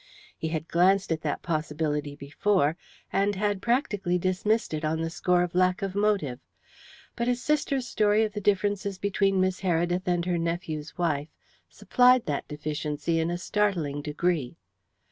[0.35, 2.75] He had glanced at that possibility before,
[3.13, 6.39] and had practically dismissed it on the score of lack of motive,
[7.15, 11.29] but his sister's story of the differences between Miss Heredith and her nephew's wife
[11.69, 14.57] supplied that deficiency in a startling degree.